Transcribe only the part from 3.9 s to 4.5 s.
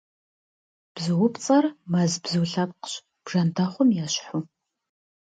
ещхьу.